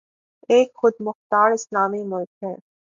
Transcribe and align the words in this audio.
ایک 0.49 0.69
خود 0.75 0.93
مختار 0.99 1.51
اسلامی 1.51 2.03
ملک 2.03 2.43
ہے 2.43 2.53